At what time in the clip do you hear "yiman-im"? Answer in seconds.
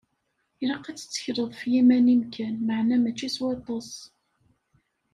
1.71-2.23